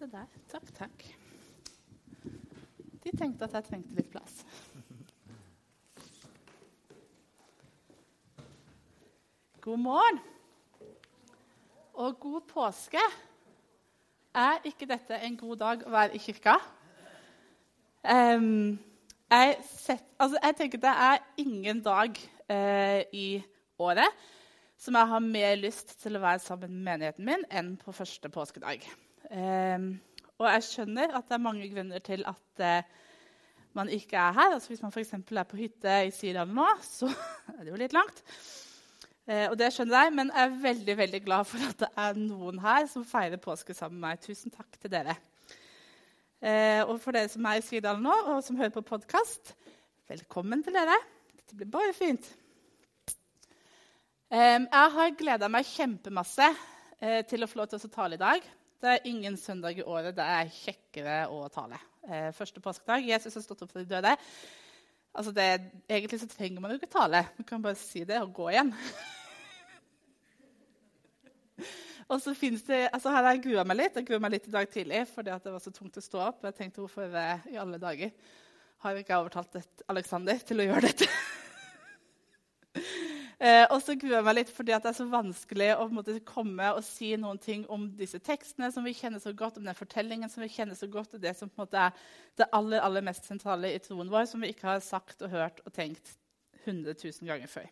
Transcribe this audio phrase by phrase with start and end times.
[0.00, 0.28] Se der.
[0.48, 1.02] Takk, takk.
[3.04, 4.38] De tenkte at jeg trengte litt plass.
[9.60, 10.20] God morgen
[12.00, 13.02] og god påske.
[14.32, 16.56] Er ikke dette en god dag å være i kirka?
[18.00, 18.80] Um,
[19.28, 22.16] jeg, set, altså jeg, tenker Det er ingen dag
[22.48, 23.44] uh, i
[23.76, 24.24] året
[24.80, 28.32] som jeg har mer lyst til å være sammen med menigheten min enn på første
[28.32, 28.88] påskedag.
[29.30, 29.92] Um,
[30.40, 32.88] og jeg skjønner at det er mange grunner til at uh,
[33.78, 34.56] man ikke er her.
[34.56, 35.12] Altså hvis man f.eks.
[35.14, 37.06] er på hytte i Sirdal nå, så
[37.54, 38.22] er det jo litt langt.
[39.30, 42.18] Uh, og det skjønner jeg, Men jeg er veldig veldig glad for at det er
[42.18, 44.24] noen her som feirer påske sammen med meg.
[44.26, 45.14] Tusen takk til dere.
[46.42, 49.54] Uh, og for dere som er i Sirdal nå, og som hører på podkast,
[50.10, 50.98] velkommen til dere.
[51.36, 52.32] Dette blir bare fint.
[54.30, 56.54] Um, jeg har gleda meg kjempemasse
[57.30, 58.48] til å få lov til å tale i dag.
[58.80, 61.76] Det er ingen søndag i året det er kjekkere å tale.
[62.08, 63.04] Eh, første påskedag.
[63.04, 64.14] Jesus har stått opp for de døde.
[65.12, 65.44] Altså det,
[65.84, 67.20] egentlig så trenger man jo ikke tale.
[67.36, 68.72] Man kan bare si det og gå igjen.
[72.08, 73.96] og så det, altså Her har jeg grua meg litt.
[74.00, 76.40] Jeg grua meg litt i dag tidlig fordi det var så tungt å stå opp.
[76.48, 77.04] Jeg tenkte hvorfor
[77.52, 78.08] i alle dager
[78.80, 81.04] har ikke jeg overtalt Alexander til å gjøre dette?
[83.40, 86.74] Eh, og så gruer jeg meg litt fordi det er så vanskelig å måte, komme
[86.76, 90.28] og si noen ting om disse tekstene som vi kjenner så godt, om den fortellingen
[90.28, 91.96] som vi kjenner så godt, og det som måte, er
[92.36, 95.62] det aller, aller mest sentrale i troen vår, som vi ikke har sagt og hørt
[95.64, 96.18] og tenkt
[96.66, 97.70] 100 000 ganger før.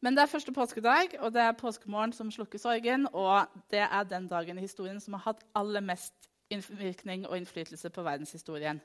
[0.00, 3.06] Men det er første påskedag, og det er påskemorgen som slukker sorgen.
[3.12, 7.88] Og det er den dagen i historien som har hatt aller mest innvirkning og innflytelse
[7.88, 8.82] på verdenshistorien.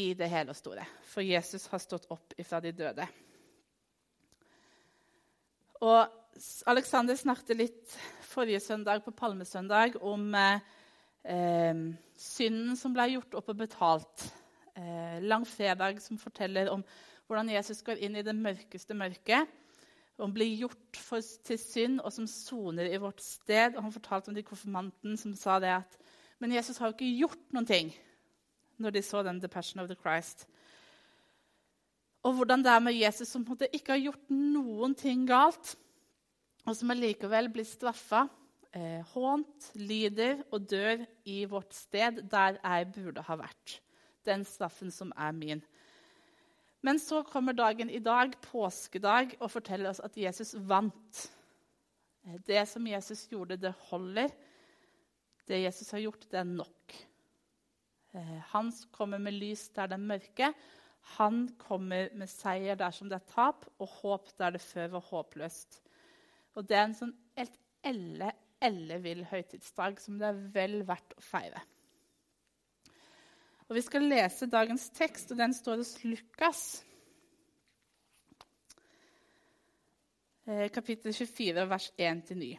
[0.00, 0.86] I det hele og store.
[1.04, 3.08] For Jesus har stått opp ifra de døde.
[5.80, 6.08] Og
[6.68, 7.94] Alexander snakket litt
[8.28, 10.60] forrige søndag på Palmesøndag om eh,
[11.24, 11.80] eh,
[12.20, 14.26] synden som ble gjort opp og betalt.
[14.76, 16.84] Eh, langfredag som forteller om
[17.26, 19.48] hvordan Jesus går inn i det mørkeste mørket.
[20.20, 23.72] Og blir gjort for, til synd, og som soner i vårt sted.
[23.72, 25.98] Og han fortalte om de konfirmanten som sa det at
[26.40, 27.90] Men Jesus har jo ikke gjort noen ting
[28.80, 30.46] når de så den The Passion of the Christ.
[32.26, 35.74] Og hvordan det er med Jesus som ikke har gjort noen ting galt,
[36.68, 38.26] og som allikevel blir straffa,
[38.76, 43.80] eh, hånt, lider og dør i vårt sted, der jeg burde ha vært.
[44.24, 45.62] Den straffen som er min.
[46.82, 51.30] Men så kommer dagen i dag, påskedag, og forteller oss at Jesus vant.
[52.26, 54.28] Eh, det som Jesus gjorde, det holder.
[55.48, 56.96] Det Jesus har gjort, det er nok.
[58.12, 60.54] Eh, han kommer med lys der det er mørke.
[61.16, 65.80] Han kommer med seier dersom det er tap, og håp der det før var håpløst.
[66.58, 71.24] Og det er en sånn helt elle, ellevill høytidsdag som det er vel verdt å
[71.24, 71.62] feire.
[73.70, 76.64] Og Vi skal lese dagens tekst, og den står hos Lukas.
[80.50, 82.58] Eh, kapittel 24, vers 1-9.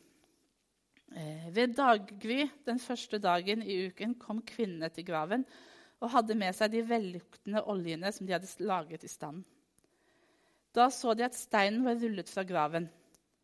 [1.11, 5.43] Eh, ved daggry den første dagen i uken kom kvinnene til graven
[6.01, 9.43] og hadde med seg de velluktende oljene som de hadde laget i stand.
[10.73, 12.87] Da så de at steinen var rullet fra graven,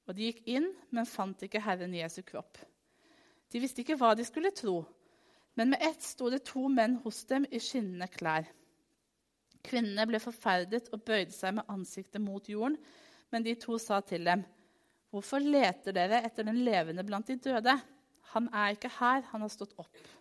[0.08, 2.58] og de gikk inn, men fant ikke Herren Jesu kropp.
[3.52, 4.82] De visste ikke hva de skulle tro,
[5.60, 8.48] men med ett sto det to menn hos dem i skinnende klær.
[9.68, 12.78] Kvinnene ble forferdet og bøyde seg med ansiktet mot jorden,
[13.34, 14.46] men de to sa til dem,
[15.12, 17.82] 'Hvorfor leter dere etter den levende blant de døde?'
[18.32, 20.17] 'Han er ikke her, han har stått opp.'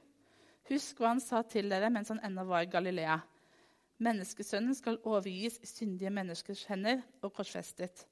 [0.67, 3.21] Husk hva han sa til dere mens han ennå var i Galilea.
[4.03, 8.03] Menneskesønnen skal overgis i syndige menneskers hender og korsfestet.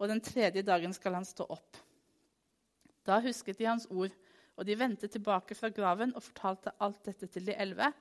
[0.00, 1.78] Og den tredje dagen skal han stå opp.
[3.06, 4.14] Da husket de hans ord,
[4.56, 7.92] og de vendte tilbake fra graven og fortalte alt dette til de elleve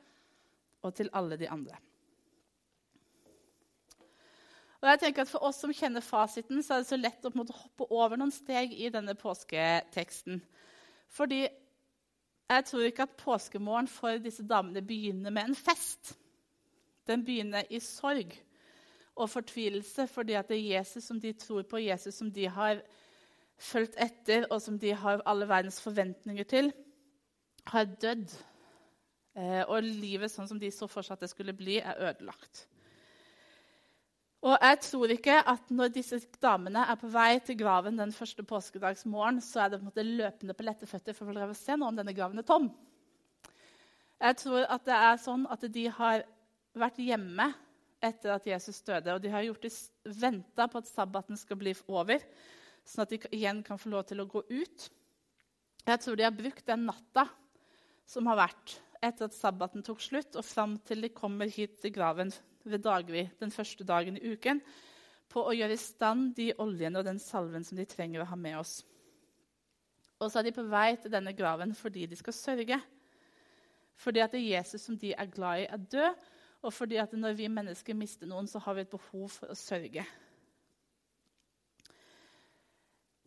[0.81, 1.77] og til alle de andre.
[4.81, 7.31] Og jeg tenker at For oss som kjenner fasiten, så er det så lett å
[7.37, 10.41] hoppe over noen steg i denne påsketeksten.
[11.11, 11.43] Fordi
[12.57, 16.15] jeg tror ikke at påskemorgen for disse damene begynner med en fest.
[17.07, 18.33] Den begynner i sorg
[19.15, 22.81] og fortvilelse fordi at det er Jesus som de tror på, Jesus som de har
[23.61, 26.71] fulgt etter, og som de har alle verdens forventninger til,
[27.67, 28.31] har dødd.
[29.37, 32.65] Eh, og livet sånn som de så for seg at det skulle bli, er ødelagt.
[34.41, 38.41] Og jeg tror ikke at når disse damene er på vei til graven den første
[38.47, 41.91] påskedagsmorgen, så er det på en måte løpende på lette føtter for å se nå
[41.91, 42.71] om denne graven er tom.
[44.21, 46.25] Jeg tror at det er sånn at de har
[46.77, 47.51] vært hjemme
[48.01, 49.45] etter at Jesus døde, og de har
[50.23, 52.21] venta på at sabbaten skal bli over,
[52.81, 54.87] sånn at de igjen kan få lov til å gå ut.
[55.85, 57.27] Jeg tror de har brukt den natta
[58.09, 61.93] som har vært etter at sabbaten tok slutt, og fram til de kommer hit til
[61.93, 62.33] graven
[62.63, 64.61] ved daglig den første dagen i uken,
[65.31, 68.37] på å gjøre i stand de oljene og den salven som de trenger å ha
[68.39, 68.81] med oss.
[70.19, 72.77] Og så er de på vei til denne graven fordi de skal sørge.
[74.01, 76.27] Fordi at det er Jesus som de er glad i, er død,
[76.61, 79.57] og fordi at når vi mennesker mister noen, så har vi et behov for å
[79.57, 80.03] sørge.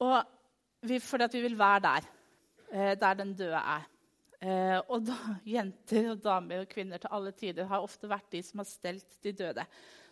[0.05, 0.17] Og
[0.85, 2.07] vi, fordi at vi vil være der,
[2.71, 3.89] eh, der den døde er.
[4.45, 5.17] Eh, og da,
[5.57, 9.17] jenter og damer og kvinner til alle tider har ofte vært de som har stelt
[9.25, 9.65] de døde.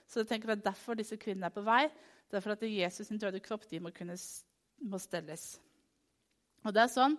[0.08, 1.84] Så jeg tenker at derfor disse kvinnene er på vei.
[2.32, 4.16] Derfor at Jesus' sin døde kropp de må kunne
[4.82, 5.60] må stelles.
[6.64, 7.14] Og det er sånn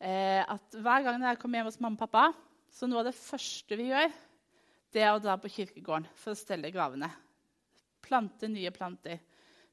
[0.00, 2.24] eh, at Hver gang jeg kommer hjem hos mamma og pappa,
[2.72, 4.14] så noe av det første vi gjør,
[4.92, 7.10] det er å dra på kirkegården for å stelle gravene.
[8.04, 9.20] Plante nye planter.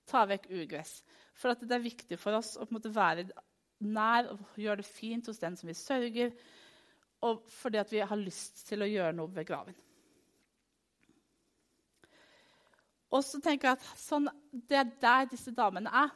[0.09, 0.99] Ta vekk ugress.
[1.37, 3.29] For det er viktig for oss å være
[3.79, 6.33] nær og gjør det fint hos den som vi sørger,
[7.25, 9.77] og fordi vi har lyst til å gjøre noe ved graven.
[13.09, 16.11] Og så tenker jeg at sånn, Det er der disse damene er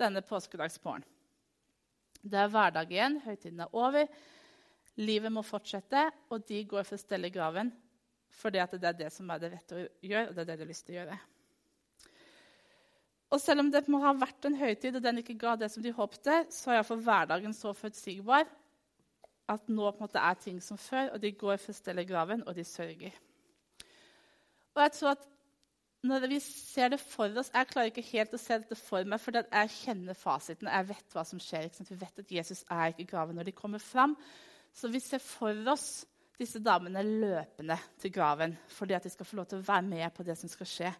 [0.00, 1.06] denne påskedagsmorgenen.
[2.24, 4.08] Det er hverdag igjen, høytiden er over,
[4.96, 7.72] livet må fortsette, og de går for å stelle graven
[8.34, 10.64] fordi det er det som er det rette å gjøre, og det er det de
[10.64, 11.18] har lyst til å gjøre.
[13.32, 15.82] Og selv om det må ha vært en høytid, og den ikke ga det som
[15.82, 18.44] de håpte, så er iallfall hverdagen så forutsigbar
[19.50, 22.06] at nå på en måte er ting som før, og de går for å stelle
[22.08, 23.16] graven, og de sørger.
[24.74, 25.30] Og jeg tror at
[26.04, 29.20] når vi ser det for oss Jeg klarer ikke helt å se dette for meg,
[29.22, 30.68] for jeg kjenner fasiten.
[30.68, 31.70] Jeg vet hva som skjer.
[31.80, 34.12] Vi vet at Jesus er ikke i graven når de kommer fram.
[34.74, 36.04] Så vi ser for oss
[36.36, 40.12] disse damene løpende til graven fordi at de skal få lov til å være med
[40.12, 40.92] på det som skal skje.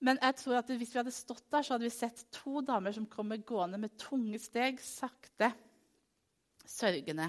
[0.00, 2.94] Men jeg tror at hvis vi hadde stått der, så hadde vi sett to damer
[2.96, 5.50] som kommer gående med tunge steg, sakte,
[6.64, 7.28] sørgende.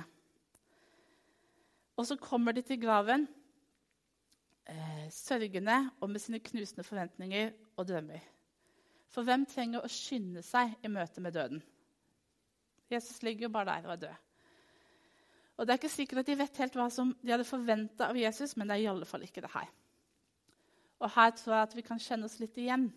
[1.99, 3.27] Og så kommer de til graven,
[4.65, 8.23] eh, sørgende og med sine knusende forventninger og drømmer.
[9.11, 11.61] For hvem trenger å skynde seg i møte med døden?
[12.91, 14.15] Jesus ligger jo bare der og er død.
[15.57, 18.17] Og Det er ikke sikkert at de vet helt hva som de hadde forventa av
[18.17, 19.67] Jesus, men det er i alle fall ikke det her.
[21.01, 22.89] Og her tror jeg at vi kan kjenne oss litt igjen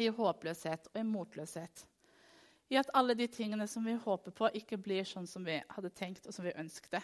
[0.00, 1.86] i håpløshet og i motløshet.
[2.70, 5.90] I at alle de tingene som vi håper på, ikke blir sånn som vi hadde
[5.96, 7.02] tenkt og som vi ønsket.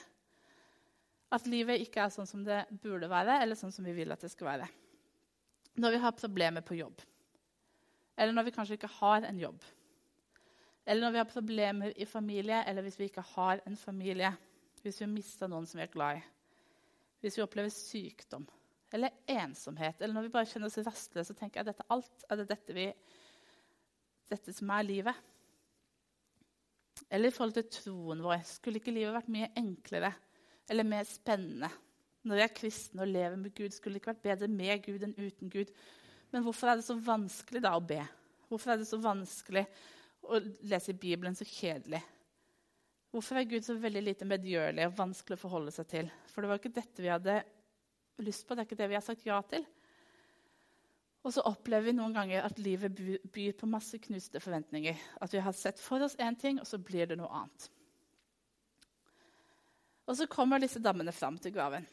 [1.34, 4.22] At livet ikke er sånn som det burde være, eller sånn som vi vil at
[4.22, 4.69] det skal være.
[5.82, 7.02] Når vi har problemer på jobb,
[8.16, 9.64] eller når vi kanskje ikke har en jobb.
[10.87, 14.31] Eller når vi har problemer i familie, eller hvis vi ikke har en familie.
[14.84, 16.22] Hvis vi mista noen som vi er glad i.
[17.20, 18.46] Hvis vi opplever sykdom
[18.94, 22.26] eller ensomhet, eller når vi bare kjenner oss rastløse og tenker er dette alt?
[22.30, 22.86] Er det dette, vi,
[24.30, 25.24] dette som er livet?
[27.10, 28.40] Eller i forhold til troen vår.
[28.46, 30.12] Skulle ikke livet vært mye enklere
[30.70, 31.70] eller mer spennende?
[32.26, 35.04] Når vi er kristne og lever med Gud, skulle det ikke vært bedre med Gud
[35.06, 35.70] enn uten Gud?
[36.32, 38.00] Men hvorfor er det så vanskelig da å be?
[38.50, 39.62] Hvorfor er det så vanskelig
[40.26, 42.00] å lese Bibelen så kjedelig?
[43.14, 46.10] Hvorfor er Gud så veldig lite medgjørlig og vanskelig å forholde seg til?
[46.32, 47.38] For det var ikke dette vi hadde
[48.24, 48.54] lyst på.
[48.54, 49.66] Det er ikke det vi har sagt ja til.
[51.26, 52.94] Og så opplever vi noen ganger at livet
[53.34, 55.00] byr på masse knuste forventninger.
[55.20, 57.68] At vi har sett for oss én ting, og så blir det noe annet.
[60.06, 61.87] Og så kommer disse dammene fram til graven,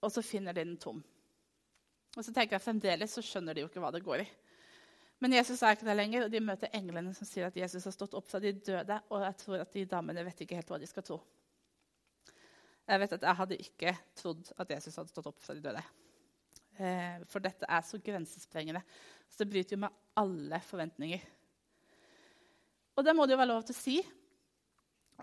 [0.00, 1.02] og så finner de den tom.
[2.16, 4.30] Og så tenker jeg Fremdeles så skjønner de jo ikke hva det går i.
[5.20, 7.92] Men Jesus er ikke der lenger, og de møter englene som sier at Jesus har
[7.92, 8.96] stått opp fra de døde.
[9.12, 11.20] Og jeg tror at de damene vet ikke helt hva de skal tro.
[12.88, 15.82] Jeg vet at jeg hadde ikke trodd at Jesus hadde stått opp fra de døde.
[16.80, 18.82] Eh, for dette er så grensesprengende.
[19.28, 21.26] Så det bryter jo med alle forventninger.
[22.96, 23.98] Og det må det jo være lov til å si.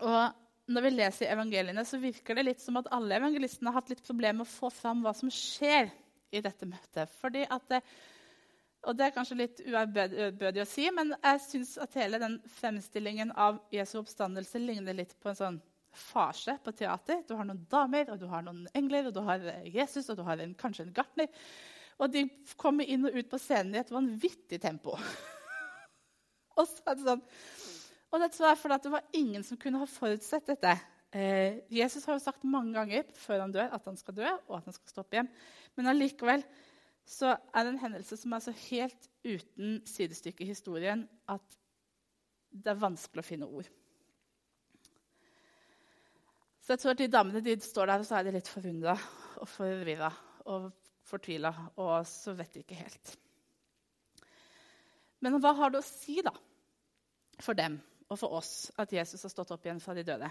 [0.02, 3.92] Og når vi leser evangeliene, så virker det litt som at alle evangelistene har hatt
[3.92, 5.90] litt problemer med å få fram hva som skjer
[6.34, 7.10] i dette møtet.
[7.20, 7.80] Fordi at det,
[8.84, 13.32] og det er kanskje litt uærbødig å si, men jeg syns at hele den fremstillingen
[13.32, 15.58] av Jesu oppstandelse ligner litt på en sånn
[15.94, 17.22] fase på teater.
[17.28, 20.20] Du har noen damer, og du har noen engler, og du har eh, Jesus og
[20.20, 21.30] du har en, kanskje en gartner.
[21.98, 22.26] Og de
[22.60, 24.94] kommer inn og ut på scenen i et vanvittig tempo.
[26.58, 27.24] og så er det sånn,
[28.08, 30.76] og det var fordi det var ingen som kunne ha forutsett dette.
[31.12, 34.58] Eh, Jesus har jo sagt mange ganger før han dør, at han skal dø og
[34.58, 35.28] at han skal stoppe hjem.
[35.76, 36.44] Men allikevel
[37.08, 41.58] så er det en hendelse som er så helt uten sidestykke i historien at
[42.52, 43.68] det er vanskelig å finne ord.
[46.68, 48.92] Så jeg tror at de damene de står der og så er de litt forundra
[49.40, 50.10] og forvirra
[50.52, 50.66] og
[51.08, 51.48] fortvila,
[51.80, 53.12] og så vet de ikke helt.
[55.24, 56.34] Men hva har det å si da,
[57.40, 57.78] for dem
[58.10, 60.28] og for oss at Jesus har stått opp igjen fra de døde.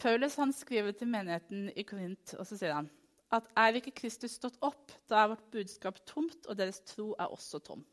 [0.00, 2.88] Paulus han skriver til menigheten i Korint, og så sier han
[3.36, 7.36] at er ikke Kristus stått opp, da er vårt budskap tomt, og deres tro er
[7.36, 7.84] også tom.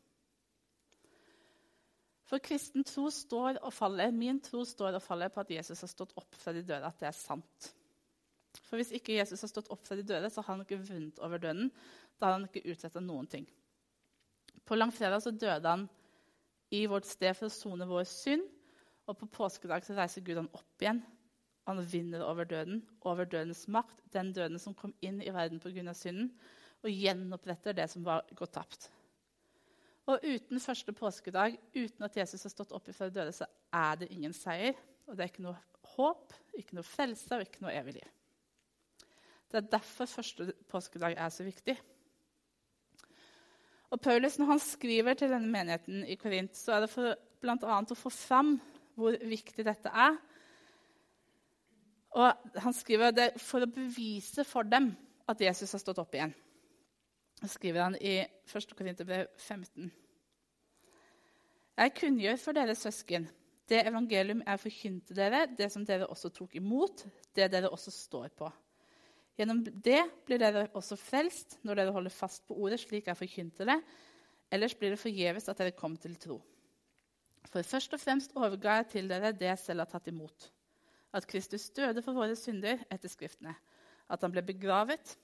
[2.24, 5.90] For kristen tro står og faller, min tro står og faller på at Jesus har
[5.92, 7.68] stått opp fra de døde, at det er sant.
[8.64, 11.20] For hvis ikke Jesus har stått opp fra de døde, så har han ikke vunnet
[11.24, 11.68] over døden.
[12.16, 13.44] Da har han ikke utsetta noen ting.
[14.64, 15.88] På langfredag så døde han
[16.72, 18.46] i vårt sted for å sone vår synd.
[19.04, 21.02] Og på påskedag så reiser Gud han opp igjen.
[21.68, 25.94] Han vinner over døden, over dødens makt, den døden som kom inn i verden pga.
[25.94, 26.32] synden,
[26.84, 28.90] og gjenoppretter det som var gått tapt.
[30.06, 34.02] Og uten første påskedag, uten at Jesus har stått opp fra de døde, så er
[34.02, 34.76] det ingen seier.
[35.06, 35.56] Og det er ikke noe
[35.94, 38.10] håp, ikke noe frelse og ikke noe evig liv.
[39.48, 41.76] Det er derfor første påskedag er så viktig.
[43.94, 47.80] Og Paulus, Når han skriver til denne menigheten i Korint, så er det for bl.a.
[47.90, 48.56] å få fram
[48.98, 50.16] hvor viktig dette er.
[52.10, 54.96] Og Han skriver det for å bevise for dem
[55.28, 56.34] at Jesus har stått opp igjen.
[57.48, 58.74] Skriver han i 1.
[58.76, 59.92] Korinterbrev 15.
[61.74, 63.26] Jeg kunngjør for dere søsken
[63.68, 68.32] det evangelium jeg forkynte dere, det som dere også tok imot, det dere også står
[68.36, 68.50] på.
[69.38, 73.66] Gjennom det blir dere også frelst når dere holder fast på ordet slik jeg forkynte
[73.66, 73.78] det.
[74.52, 76.38] Ellers blir det forgjeves at dere kom til tro.
[77.50, 80.50] For først og fremst overga jeg til dere det jeg selv har tatt imot.
[81.14, 83.54] At Kristus døde for våre synder etter Skriftene.
[84.10, 85.16] At han ble begravet.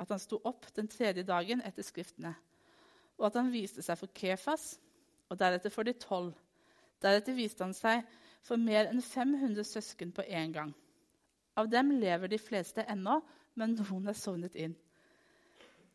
[0.00, 2.34] At han sto opp den tredje dagen etter Skriftene.
[3.16, 4.74] Og at han viste seg for Kefas,
[5.30, 6.34] og deretter for de tolv.
[7.02, 8.04] Deretter viste han seg
[8.46, 10.74] for mer enn 500 søsken på én gang.
[11.56, 13.20] Av dem lever de fleste ennå,
[13.56, 14.76] men noen er sovnet inn.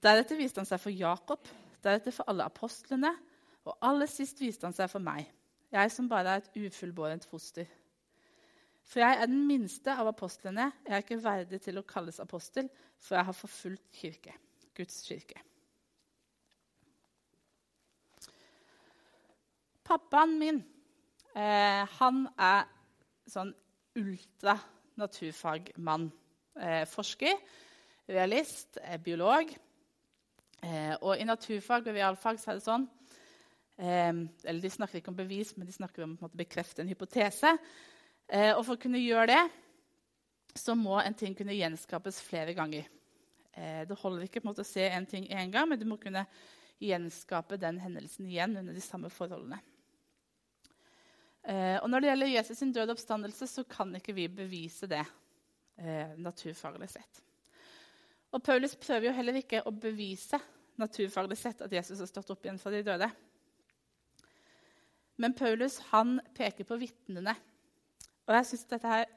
[0.01, 1.46] Deretter viste han seg for Jakob,
[1.86, 3.13] deretter for alle apostlene,
[3.70, 5.27] og aller sist viste han seg for meg,
[5.72, 7.70] jeg som bare er et ufullbårent foster.
[8.91, 10.65] For jeg er den minste av apostlene.
[10.83, 12.67] Jeg er ikke verdig til å kalles apostel,
[13.00, 14.33] for jeg har forfulgt kirke,
[14.75, 15.39] Guds kirke.
[19.88, 20.60] Pappaen min
[21.36, 22.67] eh, han er
[23.31, 23.53] sånn
[24.00, 24.57] ultra
[25.00, 26.10] naturfagmann.
[26.60, 27.39] Eh, forsker,
[28.12, 29.55] realist, eh, biolog.
[30.62, 32.89] Eh, og i naturfag og realfag så er det sånn
[33.81, 37.55] eller De snakker ikke om bevis, men de snakker om å bekrefte en hypotese.
[38.31, 39.41] Og For å kunne gjøre det
[40.55, 42.85] så må en ting kunne gjenskapes flere ganger.
[43.88, 45.97] det holder ikke på en måte å se en ting én gang, men du må
[46.00, 46.25] kunne
[46.81, 49.59] gjenskape den hendelsen igjen under de samme forholdene.
[51.83, 55.03] og Når det gjelder Jesus' sin døde oppstandelse, så kan ikke vi bevise det
[55.77, 57.21] eh, naturfaglig sett.
[58.31, 60.39] Og Paulus prøver jo heller ikke å bevise
[60.79, 63.09] naturfaglig sett at Jesus har stått opp igjen fra de døde.
[65.21, 67.35] Men Paulus han peker på vitnene.
[68.31, 69.09] Og jeg syns dette er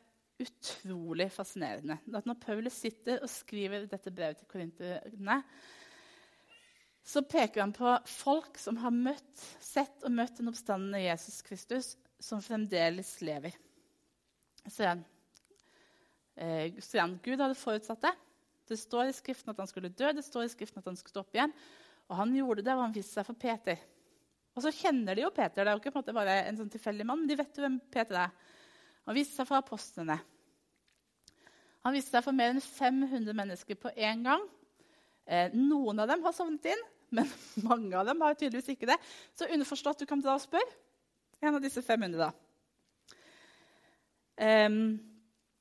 [0.42, 2.00] utrolig fascinerende.
[2.18, 5.38] At når Paulus sitter og skriver dette brevet til korinterne,
[7.04, 11.92] så peker han på folk som har møtt, sett og møtt den oppstandende Jesus Kristus,
[12.18, 13.54] som fremdeles lever.
[14.64, 18.14] Så eh, Gud hadde forutsatt det.
[18.64, 21.12] Det står i Skriften at han skulle dø, det står i Skriften at han skulle
[21.12, 21.52] stå opp igjen.
[22.08, 23.84] Og han gjorde det, og han viste seg for Peter.
[24.56, 25.60] Og så kjenner de jo Peter.
[25.60, 27.78] Det er jo ikke en bare en sånn tilfeldig mann, men de vet jo hvem
[27.92, 28.34] Peter er.
[29.04, 30.18] Han viste seg for apostlene.
[31.84, 34.44] Han viste seg for mer enn 500 mennesker på én gang.
[35.24, 36.84] Eh, noen av dem har sovnet inn,
[37.14, 37.28] men
[37.68, 38.98] mange av dem har tydeligvis ikke det.
[39.36, 40.80] Så underforstått, du kan og spørre
[41.44, 42.30] en av disse 500, da.
[44.34, 44.96] Um,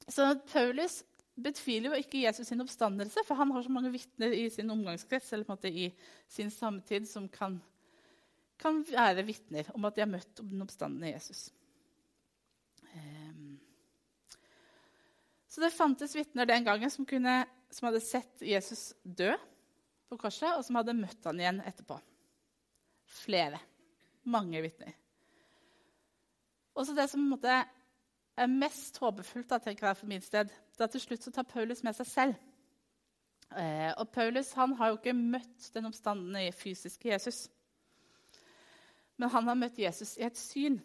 [0.07, 1.01] så Paulus
[1.43, 5.33] betviler jo ikke Jesus sin oppstandelse, for han har så mange vitner i sin omgangskrets
[5.33, 5.89] eller på en måte i
[6.31, 7.57] sin samtid som kan,
[8.61, 11.47] kan være vitner om at de har møtt den oppstandende Jesus.
[12.93, 13.22] Um,
[15.53, 19.29] så det fantes vitner den gangen som, kunne, som, hadde sett Jesus dø
[20.09, 21.99] på korset, og som hadde møtt han igjen etterpå.
[23.21, 23.59] Flere.
[24.33, 24.95] Mange vitner.
[26.73, 27.53] Og så det som måte
[28.33, 31.45] er mest håpefullt da, tenker jeg for min sted, det er til slutt så tar
[31.45, 32.39] Paulus med seg selv.
[33.53, 37.43] Eh, og Paulus han har jo ikke møtt den oppstandende fysiske Jesus.
[39.21, 40.81] Men han har møtt Jesus i et syn.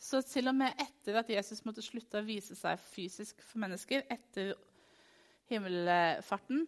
[0.00, 4.06] Så til og med etter at Jesus måtte slutte å vise seg fysisk for mennesker,
[4.08, 4.54] etter
[5.50, 6.64] himmelfarten,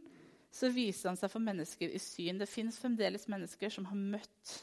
[0.52, 2.42] så viser han seg for mennesker i syn.
[2.42, 4.58] Det fins fremdeles mennesker som har møtt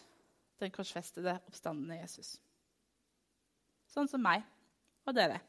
[0.61, 2.35] den korsfestede, oppstandende Jesus
[3.93, 4.45] sånn som meg
[5.07, 5.39] og dere.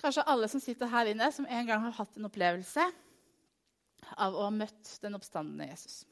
[0.00, 2.84] Kanskje alle som sitter her inne, som en gang har hatt en opplevelse
[4.22, 6.04] av å ha møtt den oppstandende Jesus.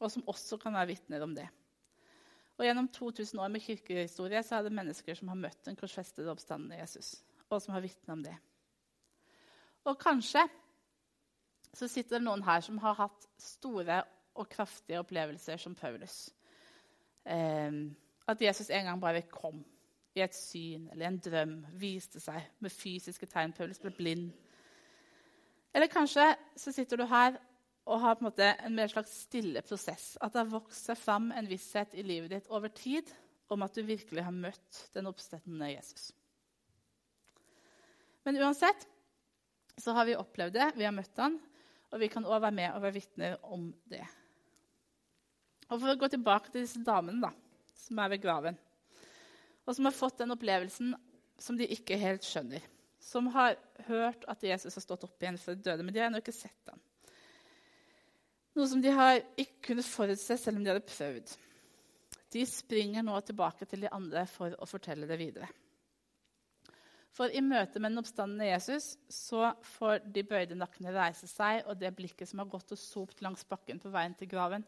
[0.00, 1.46] Og som også kan være vitner om det.
[2.56, 6.30] Og Gjennom 2000 år med kirkehistorie så er det mennesker som har møtt den korsfestede
[6.32, 7.18] oppstandende Jesus,
[7.50, 8.36] og som har vitnet om det.
[9.84, 10.46] Og kanskje
[11.76, 14.00] så sitter det noen her som har hatt store
[14.36, 16.30] og kraftige opplevelser som Paulus.
[17.24, 17.72] Eh,
[18.26, 19.60] at Jesus en gang bare kom
[20.16, 23.52] i et syn eller en drøm, viste seg med fysiske tegn.
[23.52, 24.30] Paulus ble blind.
[25.76, 26.24] Eller kanskje
[26.56, 27.36] så sitter du her
[27.86, 30.16] og har på en måte en mer slags stille prosess.
[30.20, 33.12] At det har vokst seg fram en visshet i livet ditt over tid
[33.54, 36.10] om at du virkelig har møtt den oppstandende Jesus.
[38.26, 38.88] Men uansett
[39.78, 41.38] så har vi opplevd det, vi har møtt han,
[41.92, 44.02] og vi kan òg være med og være vitner om det.
[45.70, 47.30] Og For å gå tilbake til disse damene da,
[47.78, 48.58] som er ved graven,
[49.66, 50.94] og som har fått den opplevelsen
[51.42, 52.64] som de ikke helt skjønner.
[53.02, 53.54] Som har
[53.86, 56.70] hørt at Jesus har stått opp igjen for døde, men de har ennå ikke sett
[56.70, 56.80] ham.
[58.56, 61.34] Noe som de har ikke kunnet forutse selv om de hadde prøvd.
[62.32, 65.48] De springer nå tilbake til de andre for å fortelle det videre.
[67.16, 71.78] For i møte med den oppstandende Jesus så får de bøyde nakkene reise seg, og
[71.80, 74.66] det blikket som har gått og sopt langs bakken på veien til graven,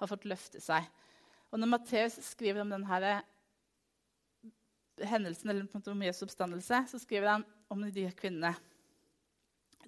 [0.00, 0.86] har fått løfte seg.
[1.52, 3.20] Og når Matteus skriver om denne
[5.10, 8.54] hendelsen eller om Jesu oppstandelse, så skriver han om de kvinnene.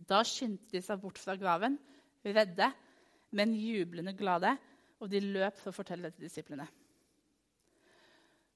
[0.09, 1.79] Da skyndte de seg bort fra graven,
[2.25, 2.69] redde,
[3.37, 4.55] men jublende glade,
[5.03, 6.69] og de løp for å fortelle det til disiplene.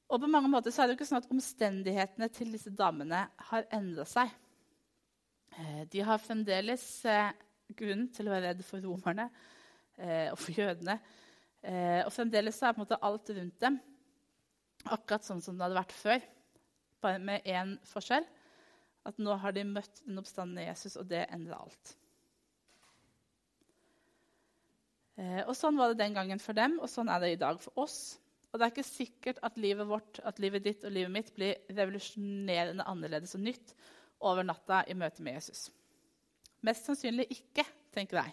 [0.06, 3.24] Og på mange måter så er det jo ikke sånn at Omstendighetene til disse damene
[3.48, 4.30] har endra seg.
[5.56, 7.32] Eh, de har fremdeles eh,
[7.74, 9.26] grunn til å være redd for romerne
[9.98, 11.00] eh, og for jødene.
[11.66, 13.80] Og fremdeles er på en måte alt rundt dem
[14.92, 16.26] akkurat sånn som det hadde vært før
[17.02, 18.26] bare med én forskjell.
[19.06, 21.92] At nå har de møtt den oppstandende Jesus, og det endrer alt.
[21.92, 22.02] Eh,
[25.16, 27.86] og Sånn var det den gangen for dem, og sånn er det i dag for
[27.86, 28.18] oss.
[28.52, 31.58] Og Det er ikke sikkert at livet vårt, at livet ditt og livet mitt blir
[31.76, 33.74] revolusjonerende annerledes og nytt
[34.24, 35.66] over natta i møte med Jesus.
[36.64, 38.32] Mest sannsynlig ikke, tenker jeg.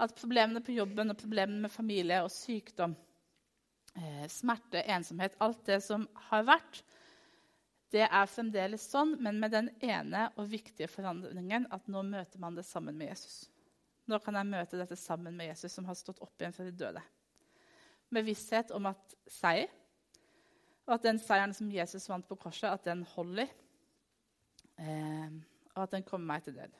[0.00, 2.96] At problemene på jobben og problemene med familie og sykdom,
[3.94, 6.82] eh, smerte, ensomhet, alt det som har vært,
[7.90, 12.54] det er fremdeles sånn, men med den ene og viktige forandringen at nå møter man
[12.54, 13.48] det sammen med Jesus.
[14.10, 16.74] Nå kan jeg møte dette sammen med Jesus, som har stått opp igjen fra de
[16.74, 17.02] døde.
[18.10, 19.70] Med visshet om at seier,
[20.88, 23.46] og at den seieren som Jesus vant på korset, at den holder.
[24.80, 25.36] Eh,
[25.76, 26.74] og at den kommer meg til død.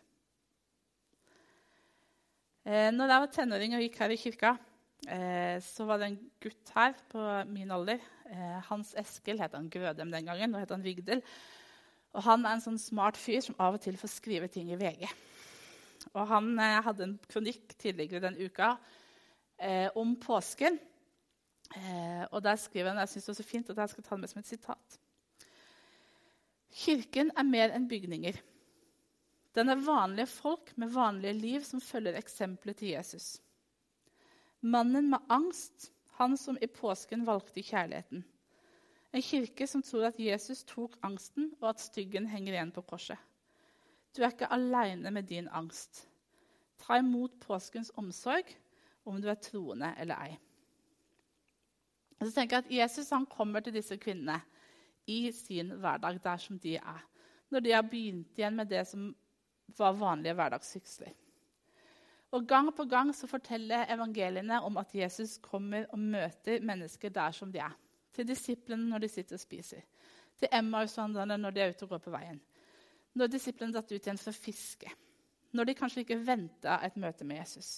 [2.66, 4.56] Eh, når jeg var tenåring og gikk her i kirka,
[5.08, 8.02] Eh, så var det en gutt her på min alder.
[8.68, 10.52] Hans Eskil het han Grødem den gangen.
[10.52, 11.22] Nå heter han Vigdel.
[12.12, 14.78] Og han er en sånn smart fyr som av og til får skrive ting i
[14.78, 15.08] VG.
[16.14, 18.74] Og han eh, hadde en kronikk tidligere den uka
[19.60, 20.78] eh, om påsken.
[21.76, 24.16] Eh, og der skriver han jeg synes det er så fint at jeg skal ta
[24.16, 24.98] det med som et sitat.
[26.70, 28.38] Kirken er mer enn bygninger.
[29.54, 33.40] Den er vanlige folk med vanlige liv som følger eksempelet til Jesus.
[34.60, 38.22] Mannen med angst, han som i påsken valgte kjærligheten.
[39.10, 43.18] En kirke som tror at Jesus tok angsten, og at styggen henger igjen på korset.
[44.16, 46.06] Du er ikke aleine med din angst.
[46.80, 48.48] Ta imot påskens omsorg,
[49.04, 50.38] om du er troende eller ei.
[52.20, 54.40] Og så tenker jeg at Jesus kommer til disse kvinnene
[55.06, 57.06] i sin hverdag der som de er.
[57.50, 59.14] Når de har begynt igjen med det som
[59.78, 61.14] var vanlige hverdagssyksler.
[62.30, 67.30] Og Gang på gang så forteller evangeliene om at Jesus kommer og møter mennesker der
[67.30, 67.74] som de er.
[68.12, 69.80] Til disiplene når de sitter og spiser.
[70.38, 72.40] Til Emmaus-vandrerne når de er ute og går på veien.
[73.18, 74.90] Når disiplene datt ut igjen for å fiske.
[75.56, 77.70] Når de kanskje ikke venta et møte med Jesus.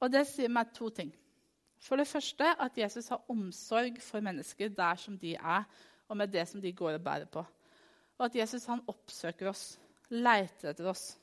[0.00, 1.12] Og Det sier meg to ting.
[1.80, 5.64] For det første at Jesus har omsorg for mennesker der som de er,
[6.08, 7.44] og med det som de går og bærer på.
[8.18, 9.78] Og at Jesus han oppsøker oss,
[10.10, 11.14] leiter etter oss,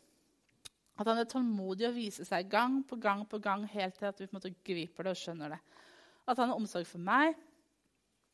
[0.97, 4.17] at han er tålmodig og viser seg gang på gang på gang helt til at
[4.17, 5.59] vi på en måte griper det og skjønner det.
[6.27, 7.35] At han har omsorg for meg,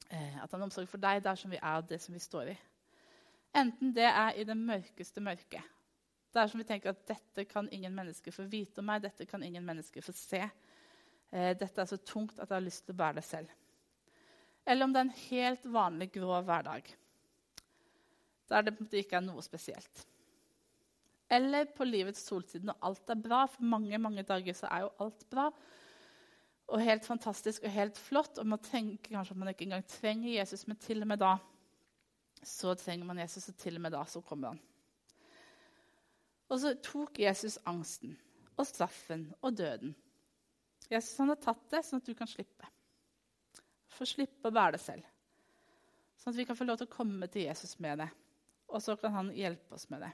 [0.10, 2.24] eh, at han har omsorg for deg der som vi er, og det som vi
[2.24, 2.56] står i.
[3.54, 5.66] Enten det er i det mørkeste mørket,
[6.34, 9.44] der som vi tenker at dette kan ingen mennesker få vite om meg, dette kan
[9.46, 10.42] ingen mennesker få se.
[11.30, 13.54] Eh, dette er så tungt at jeg har lyst til å bære det selv.
[14.66, 16.90] Eller om det er en helt vanlig grå hverdag,
[18.50, 20.08] der det ikke er noe spesielt.
[21.34, 23.46] Eller på livets solside når alt er bra.
[23.50, 25.48] For mange mange dager så er jo alt bra.
[26.74, 28.38] Og helt fantastisk og helt flott.
[28.42, 31.38] Og man tenker kanskje at man ikke engang trenger Jesus, men til og med da
[32.48, 34.62] så trenger man Jesus, og til og med da så kommer han.
[36.52, 38.16] Og så tok Jesus angsten
[38.54, 39.96] og straffen og døden.
[40.92, 42.70] Jesus han har tatt det sånn at du kan slippe.
[43.94, 45.06] få slippe å bære det selv.
[46.18, 48.10] Sånn at vi kan få lov til å komme til Jesus med det.
[48.74, 50.12] Og så kan han hjelpe oss med det.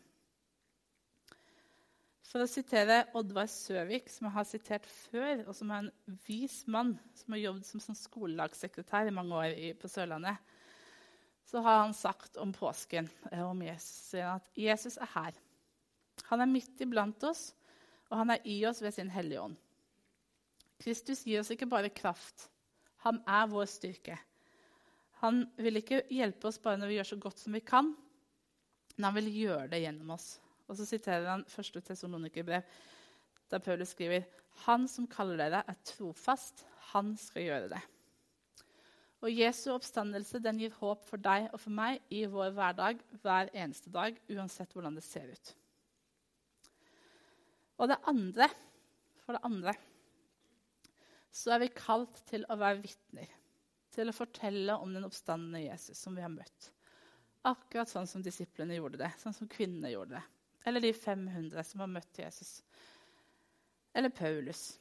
[2.29, 6.61] For å sitere Oddvar Søvik, som jeg har sitert før, og som er en vis
[6.69, 10.37] mann som har jobbet som, som skolelagssekretær i mange år på Sørlandet,
[11.49, 15.37] så har han sagt om påsken eh, om Jesus at Jesus er her.
[16.29, 17.49] Han er midt iblant oss,
[18.11, 19.57] og han er i oss ved sin Hellige Ånd.
[20.79, 22.45] Kristus gir oss ikke bare kraft.
[23.07, 24.19] Han er vår styrke.
[25.23, 27.91] Han vil ikke hjelpe oss bare når vi gjør så godt som vi kan,
[28.95, 30.35] men han vil gjøre det gjennom oss.
[30.69, 32.67] Og så siterer han første Tessalonikerbrev,
[33.49, 34.27] der Paulus skriver
[34.67, 36.65] Han som kaller dere, er trofast.
[36.93, 37.81] Han skal gjøre det.
[39.19, 43.51] Og Jesu oppstandelse den gir håp for deg og for meg i vår hverdag hver
[43.51, 45.53] eneste dag, uansett hvordan det ser ut.
[47.79, 48.47] Og det andre,
[49.23, 49.75] for det andre
[51.39, 53.29] så er vi kalt til å være vitner.
[53.93, 56.71] Til å fortelle om den oppstandende Jesus som vi har møtt.
[57.47, 60.23] Akkurat sånn som disiplene gjorde det, sånn som kvinnene gjorde det.
[60.67, 62.59] Eller de 500 som har møtt Jesus.
[63.95, 64.73] Eller Paulus.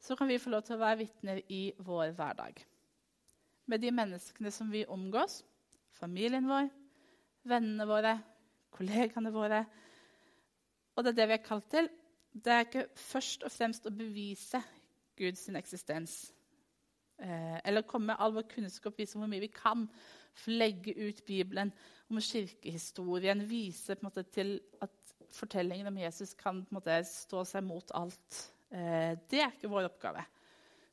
[0.00, 2.60] Så kan vi få lov til å være vitner i vår hverdag.
[3.66, 5.42] Med de menneskene som vi omgås.
[5.94, 6.68] Familien vår,
[7.48, 8.14] vennene våre,
[8.74, 9.64] kollegaene våre.
[10.94, 11.88] Og det er det vi er kalt til.
[12.34, 14.60] Det er ikke først og fremst å bevise
[15.18, 16.16] Guds eksistens.
[17.22, 19.86] Eh, eller komme med all vår kunnskap, vise hvor mye vi kan.
[20.50, 21.70] Legge ut Bibelen
[22.10, 23.44] om kirkehistorien.
[23.46, 28.40] Vise måte, til at fortellingen om Jesus kan måte, stå seg mot alt.
[28.74, 30.26] Eh, det er ikke vår oppgave.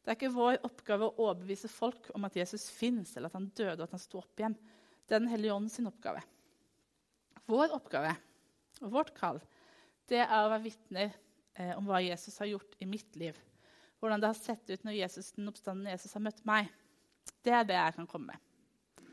[0.01, 3.51] Det er ikke vår oppgave å overbevise folk om at Jesus fins, eller at han
[3.53, 4.57] døde og at han sto opp igjen.
[5.05, 6.23] Det er Den hellige ånd sin oppgave.
[7.51, 8.15] Vår oppgave
[8.81, 9.41] og vårt kall
[10.11, 11.11] det er å være vitner
[11.55, 13.37] eh, om hva Jesus har gjort i mitt liv.
[14.01, 16.71] Hvordan det har sett ut når Jesus, den oppstandende Jesus har møtt meg.
[17.45, 19.05] Det er det jeg kan komme med.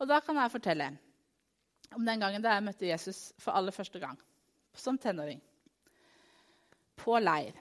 [0.00, 0.90] Og da kan jeg fortelle
[1.96, 4.18] om den gangen da jeg møtte Jesus for aller første gang.
[4.76, 5.40] Som tenåring.
[7.00, 7.56] På leir.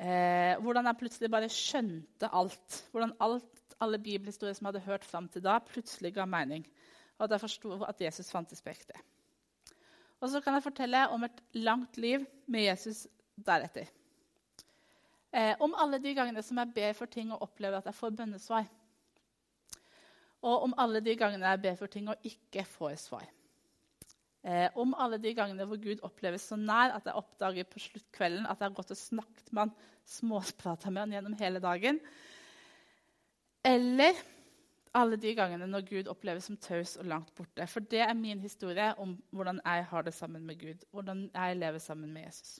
[0.00, 2.78] Eh, hvordan jeg plutselig bare skjønte alt.
[2.92, 6.64] Hvordan alt, alle bibelhistorier som hadde hørt fram til da, plutselig ga mening.
[7.18, 8.96] Og at jeg forsto at Jesus fantes på ekte.
[10.20, 13.88] Og så kan jeg fortelle om et langt liv med Jesus deretter.
[15.32, 18.16] Eh, om alle de gangene som jeg ber for ting og opplever at jeg får
[18.16, 18.64] bønnesvar.
[20.40, 23.28] Og om alle de gangene jeg ber for ting og ikke får svar.
[24.42, 28.46] Eh, om alle de gangene hvor Gud oppleves så nær at jeg oppdager på sluttkvelden
[28.48, 29.72] at jeg har gått og snakket med han,
[30.08, 32.00] småprata med han gjennom hele dagen.
[33.68, 34.16] Eller
[34.96, 37.66] alle de gangene når Gud oppleves som taus og langt borte.
[37.70, 40.88] For det er min historie om hvordan jeg har det sammen med Gud.
[40.90, 42.58] Hvordan jeg lever sammen med Jesus.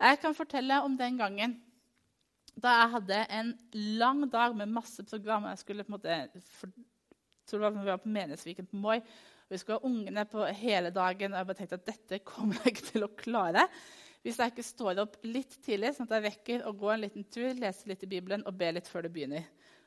[0.00, 1.60] Jeg kan fortelle om den gangen
[2.60, 5.46] da jeg hadde en lang dag med masse program.
[5.48, 6.72] Jeg skulle på en måte, for,
[7.46, 8.98] tror det var, på Menighetsviken på Moi.
[9.50, 11.32] Og Vi skulle ha ungene på hele dagen.
[11.32, 13.66] og Jeg bare tenkte at dette kommer jeg ikke til å klare
[14.20, 17.24] hvis jeg ikke står opp litt tidlig, sånn at jeg rekker å gå en liten
[17.32, 19.46] tur, lese litt i Bibelen og be litt før det begynner.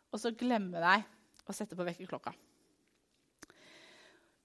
[0.10, 1.04] Og så glemmer jeg
[1.46, 2.34] å sette på vekkerklokka.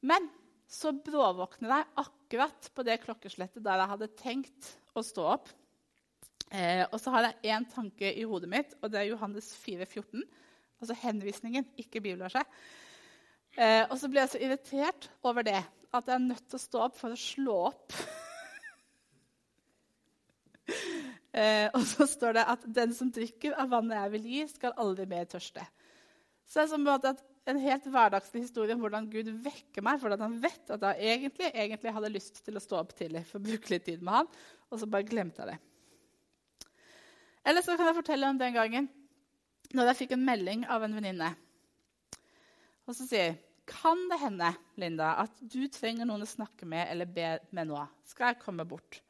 [0.04, 0.28] Men
[0.68, 5.48] så bråvåkner jeg akkurat på det klokkeslettet der jeg hadde tenkt å stå opp.
[6.52, 10.20] Eh, og så har jeg én tanke i hodet mitt, og det er Johannes 4,14.
[10.78, 12.44] Altså henvisningen, ikke bibelverset.
[13.58, 16.62] Eh, og så blir jeg så irritert over det at jeg er nødt til å
[16.62, 17.96] stå opp for å slå opp.
[21.40, 24.76] eh, og så står det at 'den som drikker av vannet jeg vil gi, skal
[24.76, 25.64] aldri mer tørste'.
[26.46, 29.98] Så det er at en helt hverdagslig historie om hvordan Gud vekker meg.
[30.00, 33.40] For han vet at jeg egentlig, egentlig hadde lyst til å stå opp tidlig for
[33.40, 34.30] å bruke litt tid med han,
[34.70, 35.58] og så bare glemte jeg det.
[37.48, 38.88] Eller så kan jeg fortelle om den gangen
[39.74, 41.34] når jeg fikk en melding av en venninne.
[42.88, 43.36] Og så sier
[43.68, 47.88] 'Kan det hende, Linda, at du trenger noen å snakke med eller be med nå?'
[48.04, 49.02] Skal jeg komme bort?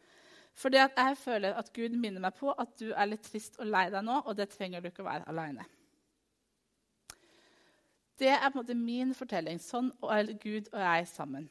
[0.58, 3.84] Fordi jeg føler at Gud minner meg på at du er litt trist og lei
[3.90, 5.64] deg nå, og det trenger du ikke å være aleine.
[8.18, 9.60] Det er på en måte min fortelling.
[9.62, 11.46] Sånn er Gud og jeg sammen.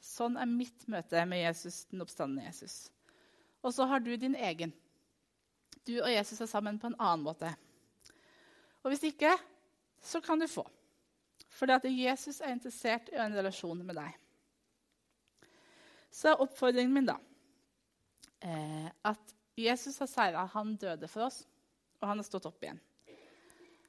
[0.00, 2.88] Sånn er mitt møte med Jesus, den oppstandende Jesus.
[3.60, 4.72] Og så har du din egen
[5.86, 7.50] du og Jesus er sammen på en annen måte.
[8.84, 9.32] Og hvis ikke,
[10.00, 10.64] så kan du få.
[11.50, 14.14] Fordi at Jesus er interessert i en relasjon med deg.
[16.10, 17.18] Så er oppfordringen min da
[18.40, 20.46] eh, at Jesus har seira.
[20.54, 21.42] Han døde for oss,
[22.00, 22.80] og han har stått opp igjen.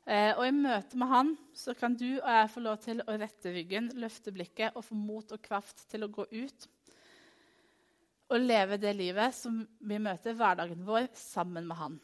[0.05, 3.17] Eh, og I møte med han så kan du og jeg få lov til å
[3.21, 6.69] rette ryggen, løfte blikket og få mot og kraft til å gå ut
[8.31, 11.99] og leve det livet som vi møter hverdagen vår sammen med han.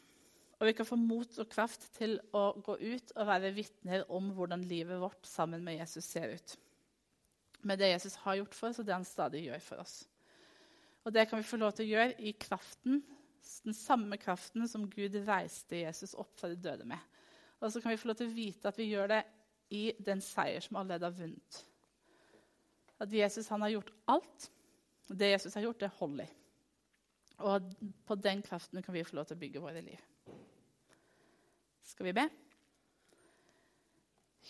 [0.58, 4.32] Og vi kan få mot og kraft til å gå ut og være vitner om
[4.34, 6.56] hvordan livet vårt sammen med Jesus ser ut.
[7.62, 10.00] Med det Jesus har gjort for oss, og det han stadig gjør for oss.
[11.06, 13.00] Og det kan vi få lov til å gjøre i kraften,
[13.64, 16.98] den samme kraften som Gud reiste Jesus opp fra de døde med.
[17.62, 19.22] Og så kan vi få lov til å vite at vi gjør det
[19.74, 21.62] i den seier som allerede har vunnet.
[22.98, 24.50] At Jesus har gjort alt.
[25.08, 26.30] Og det Jesus har gjort, det holder.
[27.48, 27.74] Og
[28.06, 30.00] på den kraften kan vi få lov til å bygge våre liv.
[31.98, 32.28] Skal vi be?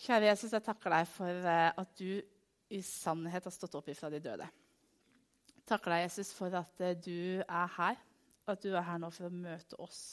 [0.03, 2.19] Kjære Jesus, jeg takker deg for eh, at du
[2.77, 4.45] i sannhet har stått opp ifra de døde.
[5.55, 8.03] Jeg takker deg, Jesus, for at eh, du er her,
[8.45, 10.03] og at du er her nå for å møte oss.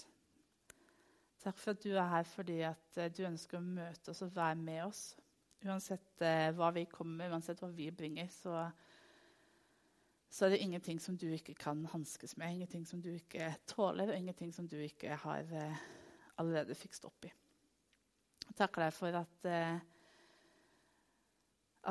[1.42, 4.32] Takk for at du er her fordi at eh, du ønsker å møte oss og
[4.38, 5.02] være med oss.
[5.66, 6.24] Uansett
[6.56, 8.62] hva vi kommer uansett hva vi bringer, så,
[10.32, 12.62] så er det ingenting som du ikke kan hanskes med.
[12.62, 15.52] Ingenting som du ikke tåler, og ingenting som du ikke har
[16.40, 17.32] allerede fikk stopp i.
[18.46, 19.78] Jeg takker deg for at, eh,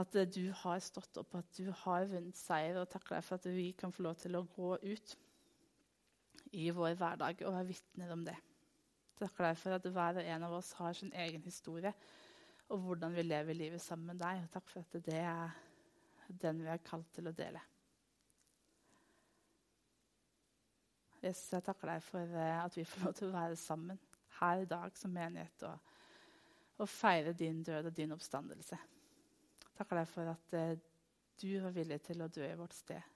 [0.02, 2.80] at du har stått opp, at du har vunnet seier.
[2.82, 5.16] Og takker deg for at vi kan få lov til å gå ut
[6.56, 8.38] i vår hverdag og være vitner om det.
[9.20, 11.94] Takker deg for at hver og en av oss har sin egen historie
[12.74, 14.42] og hvordan vi lever livet sammen med deg.
[14.44, 15.54] Og takk for at det er
[16.42, 17.62] den vi er kalt til å dele.
[21.22, 24.02] Jesus, jeg takker deg for eh, at vi får lov til å være sammen
[24.39, 25.93] her i dag som menighet og,
[26.78, 28.80] og feire din død og din oppstandelse.
[29.76, 30.78] Takker deg for at eh,
[31.41, 33.12] du var villig til å dø i vårt sted.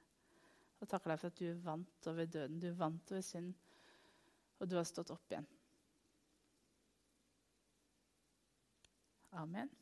[0.79, 3.53] Og takker deg for at du vant over døden, du vant over synd,
[4.60, 5.47] og du har stått opp igjen.
[9.39, 9.79] Amen.